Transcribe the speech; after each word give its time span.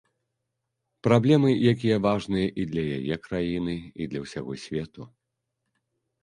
Праблемы, 1.07 1.49
якія 1.71 1.97
важныя 2.05 2.47
і 2.63 2.65
для 2.71 2.85
яе 2.97 3.15
краіны, 3.27 3.75
і 4.03 4.09
для 4.15 4.19
ўсяго 4.25 4.53
свету. 4.65 5.07